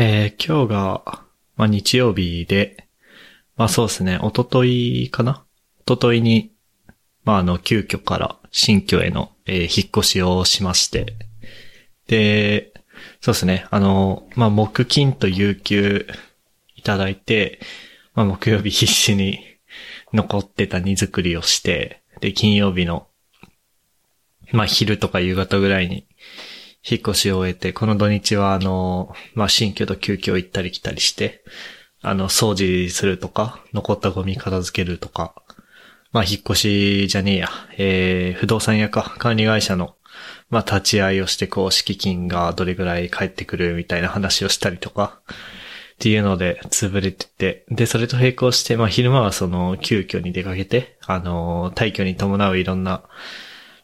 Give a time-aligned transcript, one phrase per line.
[0.00, 1.24] えー、今日が、
[1.56, 2.86] まあ、日曜日で、
[3.56, 5.44] まあそうですね、おとといかな？
[5.80, 6.52] おとといに、
[7.24, 11.16] まああの、急遽から新居への、えー、引っ越しをしまして、
[12.06, 12.72] で、
[13.20, 16.06] そうですね、あの、まあ木金と有給
[16.76, 17.58] いただいて、
[18.14, 19.40] まあ木曜日必死に
[20.12, 23.08] 残ってた荷造りをして、で、金曜日の、
[24.52, 26.06] まあ昼とか夕方ぐらいに
[26.88, 31.42] 引っ越しを終えて、この土日はあの、まあ、新居と急遽行ったり来たりして、
[32.00, 35.34] あの、掃除するとか、残ったゴミ片付けるとか、
[36.12, 39.96] まあ、引っ越しじゃねえや、えー、不動産屋か、管理会社の、
[40.48, 53.02] まあ、立ち会いをして、こう、敷金がどれぐらい返ってくるみたいな話をしたりとか、っていうので、潰れてて、で、それと並行して、まあ、昼間はその、急遽に出かけて、あの、退去に伴ういろんな、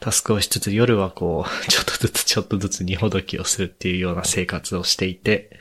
[0.00, 5.58] タスクをしつつ、夜はこう、 ちょっとずつちょっとずつ荷ほどきをするっていうような生活をしていて、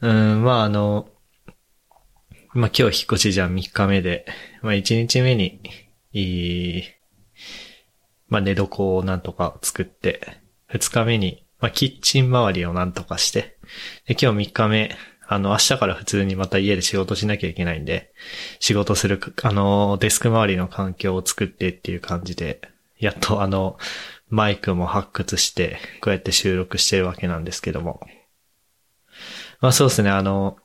[0.00, 1.08] うん、まああの、
[2.52, 4.26] まあ今日引っ越しじゃん3日目で、
[4.62, 5.60] まあ1日目に、
[6.12, 6.84] いい、
[8.28, 10.38] まあ寝床をなんとか作って、
[10.70, 13.56] 2日目に、まあキッチン周りをなんとかして、
[14.06, 18.12] で今日3日目、あの、明日から普通にまた家で仕事しなきゃいけないんで、
[18.60, 22.60] 仕事する、あの、デスク周りの環境を作ってっていう感じで、
[23.04, 23.76] やっとあの、
[24.30, 28.00] マイクも発掘して、こうやって収録してるわけなんですけども。
[29.60, 30.56] まあそうですね、あの、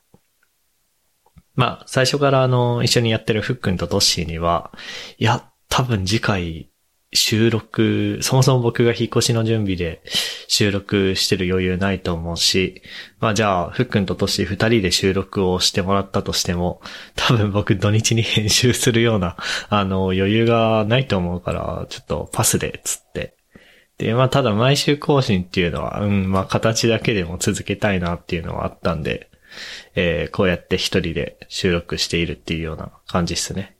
[1.55, 4.71] まあ最初からあの、一緒にやってるふっくんとトッシーには、
[5.17, 6.69] いや、多分次回
[7.11, 10.01] 収録、そもそも僕が引っ越しの準備で
[10.47, 12.83] 収録してる余裕ないと思うし、
[13.19, 16.81] まあじゃあ、ふっくんととし二人で収録をしてもらったとしても、
[17.15, 19.37] 多分僕土日に編集するような、
[19.69, 23.35] あの、余裕がないと思うから、ちょっとパスで、つって。
[23.97, 29.29] で、まあただ毎週更新っていうのは、うん、まあ形だけでも続けたいなっていうのはあったんで、
[29.95, 33.78] えー、こうやって一人で収録しているっていうような感じっすね。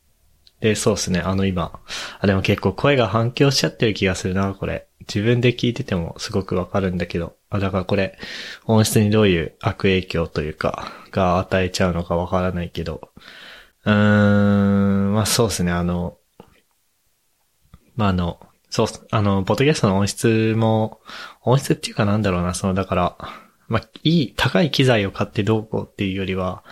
[0.60, 1.22] で、そうですね。
[1.22, 1.80] あの今、
[2.20, 4.88] あ、でも結構声が反響しちゃってる気がするな、これ。
[5.02, 7.38] 自分で聞いててもすごくわかるんだけど。
[7.50, 8.18] あ、だからこれ、
[8.66, 13.10] 音質にどういう悪影響というか、が与えちゃうのかわからないけど。
[13.86, 15.72] うーん、まあそうですね。
[15.72, 16.18] あの、
[17.96, 18.40] まああの、
[18.70, 21.00] そう、あの、ポッドキャストの音質も、
[21.42, 23.18] 音質っていうかなんだろうな、その、だから、
[23.68, 26.64] まあ、いい、高い機材を買ってどうこうっていうよりは、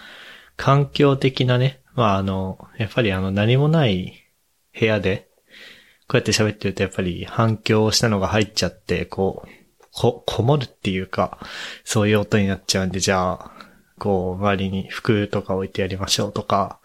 [0.58, 4.24] 環境的なね、まああの、やっぱりあの何もない
[4.80, 5.28] 部屋で、
[6.08, 9.50] こうやって喋ってるとやっぱり反響したのが入っちゃって、こう、
[9.92, 11.40] こ、こもるっていうか、
[11.84, 13.52] そういう音になっちゃうんで、じゃあ、
[13.98, 16.80] こう、周りに服とか置いてやりましょうとか、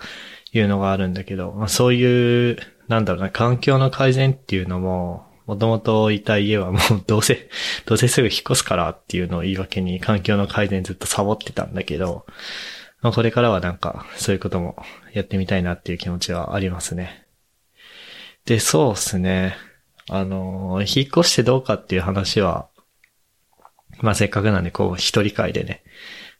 [0.54, 2.56] いうのがあるんだけど、まあそういう、
[2.88, 7.50] なんだろうな、環境の改善っていうのも、もともといた家はもうどうせ、
[7.84, 12.24] どうせすぐ引っ越すからっていうのを言い訳に環境の改善ずっとサボってたんだけど、
[13.02, 14.76] まあ、これからはなんか、そういうことも
[15.12, 17.26] やってみたいなっていう気持ちはありますね。
[18.46, 19.56] で、そうっすね。
[20.08, 22.68] あの、引っ越してどうかっていう話は、
[24.00, 25.82] まあ、せっかくなんで、こう、一人会でね、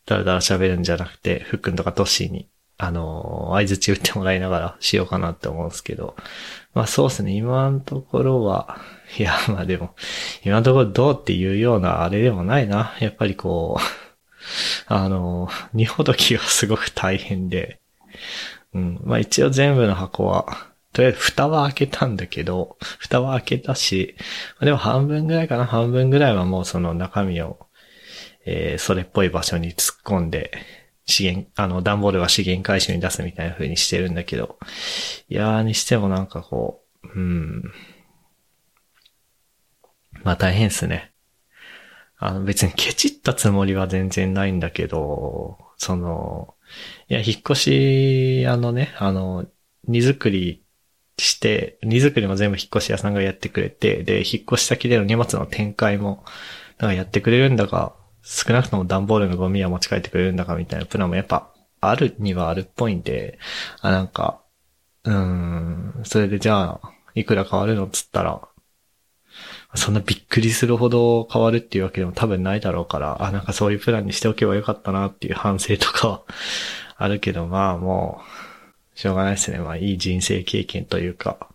[0.07, 2.49] だらだら喋るんじゃなくて、ふっくんとかトッシーに、
[2.79, 6.17] あの、合図打ってもらいながらしようかなって思うんですけど、
[6.75, 8.79] まあそうですね、今のところは、
[9.19, 9.95] いや、まあでも、
[10.45, 12.97] 今のところどうっていうようなあれでもないな。
[12.99, 14.02] やっぱりこう、
[14.87, 17.81] あの、荷ほどきがすごく大変で、
[18.75, 19.01] うん。
[19.05, 24.17] まあ一応全部の箱は、とりあえず蓋は開けたんだけど、蓋は開けたし、
[24.61, 27.67] でも半分ぐらいかな半分ぐらいはもうその中身を、
[28.45, 30.53] えー、それっぽい場所に突っ込んで、
[31.07, 34.59] 資源、あの、段ボールは資源回収に出すみたいな風にしてるんだけど、
[35.29, 37.63] いやーにしてもなんかこう、うん。
[40.23, 41.12] まあ大変っすね。
[42.25, 46.55] あの別にケチったつもりは全然ないんだけど、その、
[47.09, 49.47] いや、引っ越し、あのね、あの、
[49.89, 50.65] 荷造り
[51.19, 56.25] して、荷造りも全部引っ越し屋さんがやってくれて、で、引っ越し先での荷物の展開も、
[56.79, 63.39] なんかやってくれるんだか、少なくとも段ボールのゴミは持ち帰ってくれるんだかみたいなプランもやっぱあるにはあるっぽいんで、
[63.81, 64.43] あ、なんか、
[65.05, 68.41] うーん、それでじゃあ、いくら変わるのっつったら、
[69.75, 76.23] そんなびっくりするほど変わるっていうわけでも多分ないだろうから、あ、なんかそういうプランにしておけばよかったなっていう反省とかは
[76.99, 78.21] あるけど、まあも
[78.95, 79.59] う、しょうがないですね。
[79.59, 81.49] まあいい人生経験というか、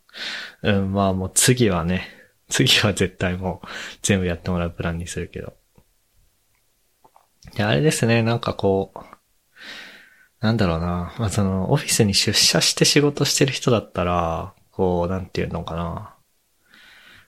[0.63, 2.09] うん、まあもう次はね、
[2.49, 3.67] 次は絶対もう
[4.01, 5.53] 全部やってもらうプランにするけど。
[7.55, 8.99] いや、あれですね、なんかこう、
[10.39, 11.13] なんだろうな。
[11.19, 16.16] まあその、オフィスに出社して仕事してる人だったら、こう、なんていうのかな。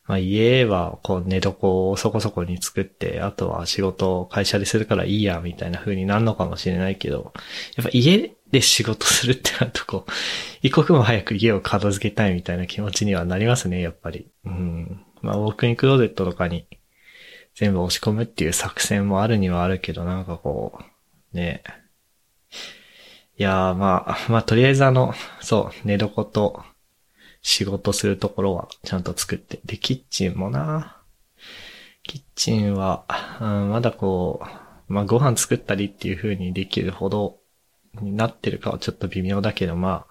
[0.09, 7.31] まあ家はこう寝床をそこそこに作って、あとは仕事を会社でするからいいや、みたいな風になるのかもしれないけど、
[7.77, 10.11] やっぱ家で仕事するってなるとこう、
[10.65, 14.25] 一刻も早く家を片付けたいみたいな気持ちにはなりますね、やっぱり。
[14.45, 15.05] うん。
[15.21, 16.65] まあ、ウォークインクローゼットとかに
[17.53, 20.79] 全部押し込むっていう作戦もあるにはあるけど、なんかこ
[21.33, 21.61] う、ね
[23.37, 26.63] いやーまあ、まあとりあえずあの、そう、寝床と
[27.41, 29.59] 仕事するところはちゃんと作って。
[29.65, 30.97] で、キッチンもな
[32.03, 33.05] キッチンは、
[33.39, 34.41] うん、まだこ
[34.87, 37.37] う、まあご飯作ったりっていう風にできるほど
[38.01, 40.05] になってるかはちょっと微妙だけど、まあ、ま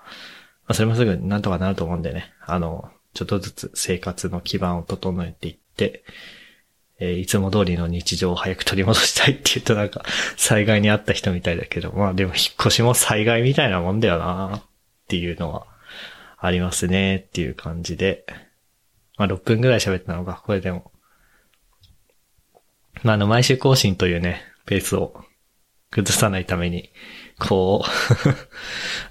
[0.69, 2.33] あそれもすぐなんとかなると思うんでね。
[2.47, 6.05] あの、ちょっとずつ生活の基盤を整えていって、
[7.01, 10.05] えーいつも通りの日常を早く取り戻したいって言うとなんか
[10.37, 14.63] 災害にあった人みたいだけど、まあでも引っ越しも災害みたいなもんだよなっ
[15.07, 15.67] ていうのは
[16.41, 18.25] ありますねっていう感じで。
[19.17, 20.91] まあ6分ぐらい喋ったのか、これでも。
[23.03, 25.25] まああの毎週更新というね、ペースを
[25.91, 26.91] 崩さないために、
[27.39, 27.89] こう、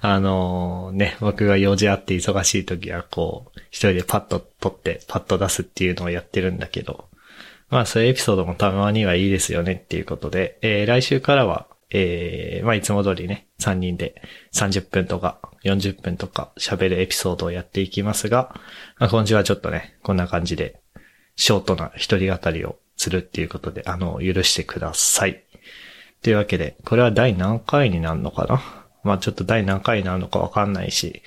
[0.00, 7.08] あのね、僕が用事あって忙しい時はこう、一人でパッと撮ってパッと出すっていうのをやってるんだけど、
[7.70, 14.22] まあそういうエピソードもたまにはいいですよねっていうことで、えー来週からは、えーまあいつも通りね、3人で
[14.52, 15.38] 30分とか
[15.72, 18.54] 40分とか喋るエピソードをやっていきますが、
[18.98, 20.80] まあ今週はちょっとね、こんな感じで、
[21.36, 25.44] ショートな一人語りをするっていうことで、あの、許してください。
[26.22, 28.60] というわけで、これは第何回になるのかな？
[29.04, 31.22] まあちょっと第何回になるのかわかんないし、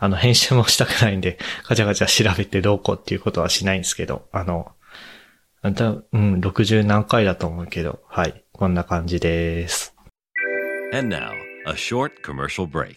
[0.00, 4.72] あの、編集もしたくないんで、ガチャガチャ調べてどうこうっていうことはしないんですけど、あの、
[5.62, 9.94] た、うん、60何回だと思うけど、はい、こんな感じです。
[10.92, 11.30] And now,
[11.66, 12.96] a short commercial break.